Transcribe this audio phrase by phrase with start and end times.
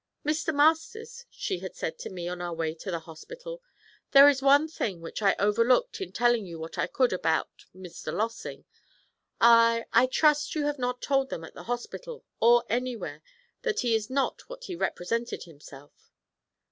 [0.25, 0.51] 'Mr.
[0.51, 3.61] Masters,' she had said to me on our way to the hospital,
[4.09, 8.11] 'there is one thing which I overlooked in telling you what I could about Mr.
[8.11, 8.65] Lossing.
[9.39, 13.21] I I trust you have not told them at the hospital, or anywhere,
[13.61, 16.09] that he is not what he has represented himself.'